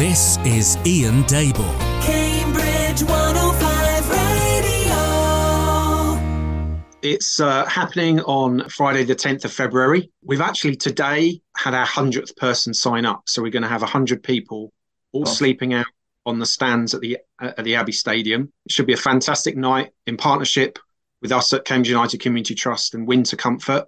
[0.00, 1.78] This is Ian Daborn.
[2.00, 4.96] Cambridge 105 Radio.
[7.02, 10.10] It's uh, happening on Friday, the 10th of February.
[10.24, 13.24] We've actually today had our 100th person sign up.
[13.26, 14.72] So we're going to have 100 people
[15.12, 15.84] all sleeping out
[16.24, 18.50] on the stands at the uh, at the Abbey Stadium.
[18.64, 20.78] It should be a fantastic night in partnership
[21.20, 23.84] with us at Cambridge United Community Trust and Winter Comfort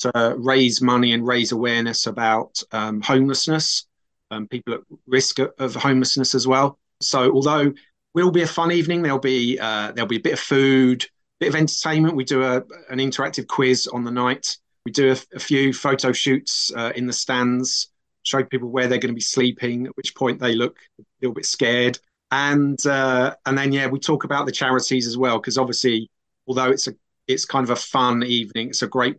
[0.00, 3.86] to raise money and raise awareness about um, homelessness,
[4.32, 6.78] um, people at risk of, homelessness as well.
[7.00, 7.72] So although
[8.14, 11.08] will be a fun evening, there'll be uh, there'll be a bit of food, a
[11.40, 12.16] bit of entertainment.
[12.16, 12.56] We do a,
[12.90, 14.56] an interactive quiz on the night.
[14.84, 18.98] We do a, a few photo shoots uh, in the stands, show people where they're
[18.98, 21.98] going to be sleeping, at which point they look a little bit scared,
[22.30, 26.10] and uh, and then yeah, we talk about the charities as well because obviously,
[26.46, 26.94] although it's a
[27.28, 29.16] it's kind of a fun evening, it's a great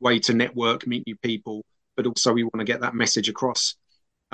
[0.00, 1.64] way to network, meet new people,
[1.96, 3.74] but also we want to get that message across.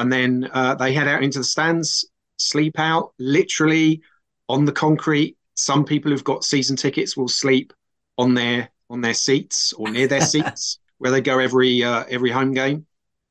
[0.03, 2.05] And then uh, they head out into the stands,
[2.37, 4.03] sleep out, literally
[4.49, 5.37] on the concrete.
[5.55, 7.73] Some people who've got season tickets will sleep
[8.19, 12.33] on their on their seats or near their seats where they go every uh, every
[12.33, 12.85] home game,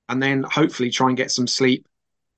[0.07, 1.85] and then hopefully try and get some sleep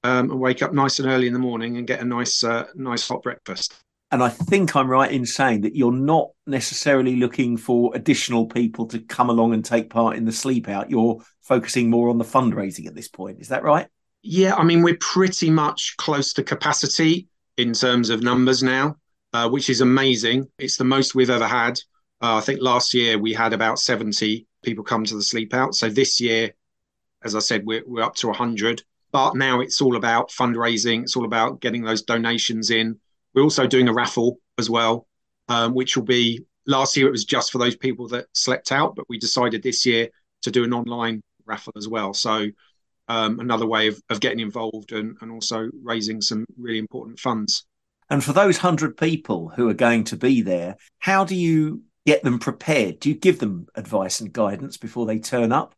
[0.04, 2.66] um, and wake up nice and early in the morning and get a nice uh,
[2.74, 3.76] nice hot breakfast.
[4.10, 8.88] And I think I'm right in saying that you're not necessarily looking for additional people
[8.88, 10.90] to come along and take part in the sleep out.
[10.90, 13.40] You're focusing more on the fundraising at this point.
[13.40, 13.88] Is that right?
[14.24, 18.96] Yeah, I mean, we're pretty much close to capacity in terms of numbers now,
[19.34, 20.48] uh, which is amazing.
[20.58, 21.80] It's the most we've ever had.
[22.22, 25.76] Uh, I think last year we had about 70 people come to the sleep out.
[25.76, 26.54] So this year,
[27.24, 28.84] as I said, we're, we're up to 100.
[29.12, 33.00] But now it's all about fundraising, it's all about getting those donations in
[33.34, 35.08] we're also doing a raffle as well,
[35.50, 38.96] um, which will be last year it was just for those people that slept out,
[38.96, 40.10] but we decided this year
[40.44, 42.14] to do an online raffle as well.
[42.14, 42.48] So
[43.08, 47.66] um, another way of, of getting involved and, and also raising some really important funds.
[48.10, 52.24] And for those hundred people who are going to be there, how do you get
[52.24, 53.00] them prepared?
[53.00, 55.74] Do you give them advice and guidance before they turn up?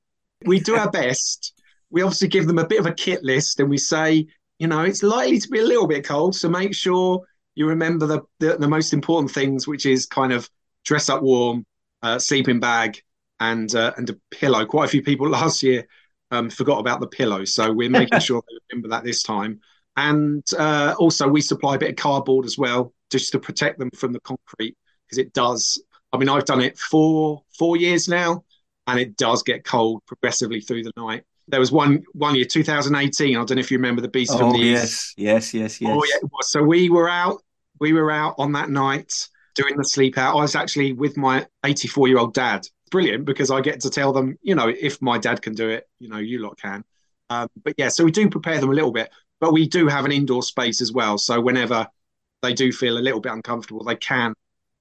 [0.45, 1.53] We do our best.
[1.89, 4.27] We obviously give them a bit of a kit list and we say,
[4.59, 7.21] you know, it's likely to be a little bit cold, so make sure
[7.55, 10.49] you remember the, the, the most important things, which is kind of
[10.83, 11.65] dress up warm,
[12.01, 13.01] uh, sleeping bag,
[13.39, 14.65] and uh, and a pillow.
[14.65, 15.87] Quite a few people last year
[16.31, 19.59] um, forgot about the pillow, so we're making sure they remember that this time.
[19.97, 23.89] And uh, also, we supply a bit of cardboard as well, just to protect them
[23.95, 24.75] from the concrete,
[25.05, 25.81] because it does.
[26.11, 28.43] I mean, I've done it for four years now,
[28.87, 31.23] and it does get cold progressively through the night.
[31.47, 33.35] There was one one year, 2018.
[33.35, 35.91] I don't know if you remember the Beast oh, from the yes, yes, yes, yes.
[35.93, 36.51] Oh yeah, it was.
[36.51, 37.41] So we were out
[37.79, 40.35] we were out on that night doing the sleep out.
[40.35, 42.67] I was actually with my 84 year old dad.
[42.95, 45.85] Brilliant because I get to tell them, you know, if my dad can do it,
[45.99, 46.81] you know, you lot can.
[47.29, 49.09] Um, but yeah, so we do prepare them a little bit,
[49.41, 51.17] but we do have an indoor space as well.
[51.17, 51.89] So whenever
[52.41, 54.33] they do feel a little bit uncomfortable, they can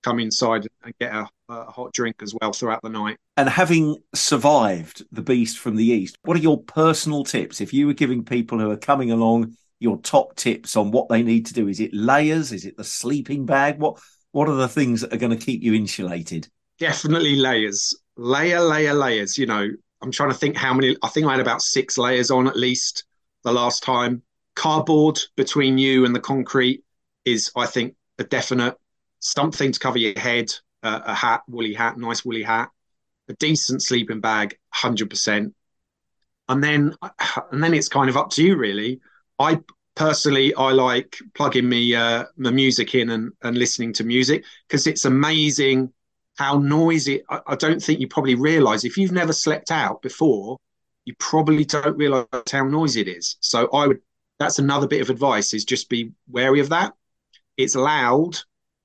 [0.05, 3.17] come inside and get a, a hot drink as well throughout the night.
[3.37, 7.89] And having survived the beast from the east, what are your personal tips if you
[7.89, 11.53] were giving people who are coming along your top tips on what they need to
[11.53, 11.67] do?
[11.67, 12.53] Is it layers?
[12.53, 13.81] Is it the sleeping bag?
[13.81, 13.99] What
[14.31, 16.47] what are the things that are going to keep you insulated?
[16.79, 17.95] Definitely layers.
[18.17, 19.39] Layer, layer, layers.
[19.39, 19.69] You know,
[20.03, 22.57] I'm trying to think how many I think I had about six layers on at
[22.57, 23.05] least
[23.43, 24.23] the last time.
[24.55, 26.84] Cardboard between you and the concrete
[27.25, 28.77] is, I think, a definite
[29.21, 30.53] something to cover your head,
[30.83, 32.71] uh, a hat, woolly hat, nice woolly hat,
[33.29, 35.55] a decent sleeping bag, hundred percent.
[36.49, 36.95] And then,
[37.53, 39.01] and then it's kind of up to you, really.
[39.39, 39.61] I
[39.97, 44.87] personally I like plugging me uh, my music in and, and listening to music because
[44.87, 45.93] it's amazing
[46.37, 47.22] how noisy.
[47.28, 50.59] I, I don't think you probably realise if you've never slept out before,
[51.05, 53.37] you probably don't realise how noisy it is.
[53.41, 54.00] So I would.
[54.39, 56.93] That's another bit of advice: is just be wary of that.
[57.56, 58.37] It's loud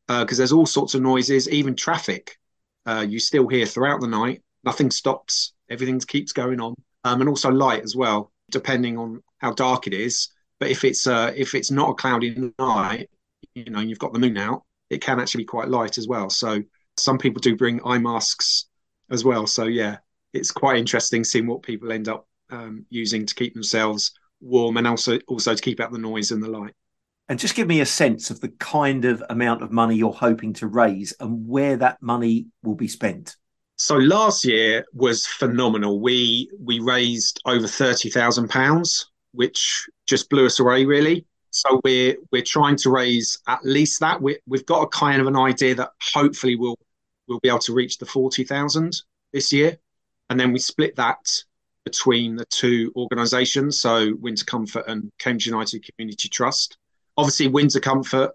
[0.08, 2.38] because uh, there's all sorts of noises, even traffic.
[2.86, 4.42] Uh, you still hear throughout the night.
[4.64, 5.54] Nothing stops.
[5.70, 9.94] Everything keeps going on, um, and also light as well, depending on how dark it
[9.94, 10.30] is
[10.60, 13.10] but if it's uh, if it's not a cloudy night,
[13.56, 16.30] you know, you've got the moon out, it can actually be quite light as well.
[16.30, 16.62] So
[17.00, 18.66] some people do bring eye masks
[19.10, 19.48] as well.
[19.48, 19.98] So yeah,
[20.34, 24.12] it's quite interesting seeing what people end up um, using to keep themselves
[24.42, 26.74] warm and also also to keep out the noise and the light.
[27.28, 30.54] And just give me a sense of the kind of amount of money you're hoping
[30.54, 33.36] to raise and where that money will be spent.
[33.76, 36.02] So last year was phenomenal.
[36.02, 41.26] We we raised over thirty thousand pounds which just blew us away really.
[41.52, 44.22] So we're we're trying to raise at least that.
[44.22, 46.78] We, we've got a kind of an idea that hopefully we'll
[47.30, 49.78] we'll be able to reach the forty thousand this year,
[50.30, 51.44] and then we split that
[51.86, 56.78] between the two organisations, so Winter Comfort and Cambridge United Community Trust.
[57.18, 58.32] Obviously, Winter Comfort,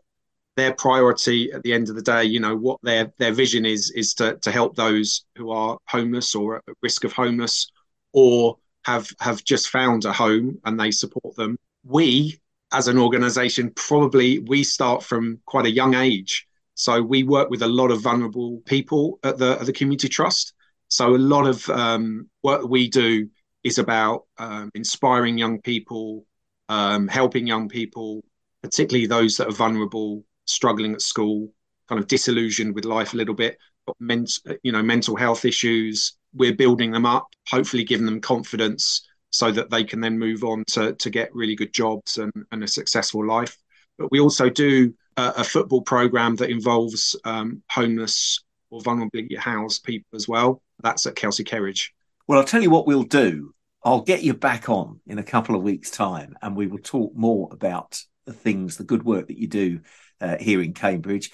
[0.56, 3.90] their priority at the end of the day, you know, what their their vision is
[3.90, 7.70] is to to help those who are homeless or at risk of homeless
[8.12, 11.58] or have have just found a home and they support them.
[11.84, 12.40] We
[12.72, 17.62] as an organization probably we start from quite a young age so we work with
[17.62, 20.54] a lot of vulnerable people at the at the community trust
[20.88, 23.28] so a lot of um, work we do
[23.62, 26.26] is about um, inspiring young people
[26.68, 28.22] um, helping young people
[28.62, 31.52] particularly those that are vulnerable struggling at school
[31.88, 36.16] kind of disillusioned with life a little bit got ment- you know mental health issues
[36.34, 40.62] we're building them up hopefully giving them confidence so that they can then move on
[40.64, 43.58] to, to get really good jobs and, and a successful life.
[43.98, 49.84] But we also do a, a football program that involves um, homeless or vulnerably housed
[49.84, 50.62] people as well.
[50.82, 51.90] That's at Kelsey Kerridge.
[52.26, 53.54] Well, I'll tell you what we'll do.
[53.84, 57.14] I'll get you back on in a couple of weeks' time and we will talk
[57.14, 59.80] more about the things, the good work that you do
[60.20, 61.30] uh, here in Cambridge.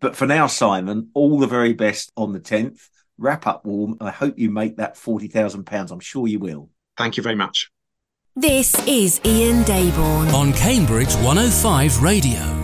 [0.00, 2.80] But for now, Simon, all the very best on the 10th.
[3.18, 3.98] Wrap up warm.
[4.00, 5.90] I hope you make that £40,000.
[5.90, 6.70] I'm sure you will.
[6.96, 7.70] Thank you very much.
[8.34, 12.59] This is Ian Daborn on Cambridge 105 Radio.